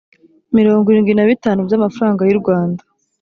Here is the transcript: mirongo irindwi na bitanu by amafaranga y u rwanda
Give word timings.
mirongo 0.57 0.85
irindwi 0.89 1.13
na 1.15 1.25
bitanu 1.29 1.59
by 1.67 1.75
amafaranga 1.79 2.21
y 2.23 2.33
u 2.35 2.39
rwanda 2.41 2.81